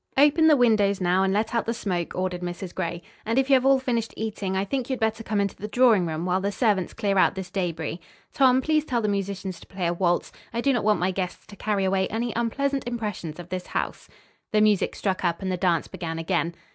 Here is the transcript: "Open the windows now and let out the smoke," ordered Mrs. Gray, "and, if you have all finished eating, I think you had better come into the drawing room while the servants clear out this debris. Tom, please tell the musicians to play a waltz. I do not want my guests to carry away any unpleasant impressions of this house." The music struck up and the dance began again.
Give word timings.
"Open 0.17 0.47
the 0.47 0.57
windows 0.57 0.99
now 0.99 1.21
and 1.21 1.31
let 1.31 1.53
out 1.53 1.67
the 1.67 1.75
smoke," 1.75 2.13
ordered 2.15 2.41
Mrs. 2.41 2.73
Gray, 2.73 3.03
"and, 3.23 3.37
if 3.37 3.51
you 3.51 3.53
have 3.53 3.67
all 3.67 3.77
finished 3.77 4.15
eating, 4.17 4.57
I 4.57 4.65
think 4.65 4.89
you 4.89 4.93
had 4.93 4.99
better 4.99 5.21
come 5.23 5.39
into 5.39 5.55
the 5.55 5.67
drawing 5.67 6.07
room 6.07 6.25
while 6.25 6.41
the 6.41 6.51
servants 6.51 6.95
clear 6.95 7.19
out 7.19 7.35
this 7.35 7.51
debris. 7.51 7.99
Tom, 8.33 8.63
please 8.63 8.83
tell 8.83 9.03
the 9.03 9.07
musicians 9.07 9.59
to 9.59 9.67
play 9.67 9.85
a 9.85 9.93
waltz. 9.93 10.31
I 10.55 10.59
do 10.59 10.73
not 10.73 10.83
want 10.83 10.99
my 10.99 11.11
guests 11.11 11.45
to 11.45 11.55
carry 11.55 11.85
away 11.85 12.07
any 12.07 12.33
unpleasant 12.35 12.87
impressions 12.87 13.37
of 13.39 13.49
this 13.49 13.67
house." 13.67 14.07
The 14.51 14.59
music 14.61 14.95
struck 14.95 15.23
up 15.23 15.39
and 15.39 15.51
the 15.51 15.55
dance 15.55 15.87
began 15.87 16.17
again. 16.17 16.55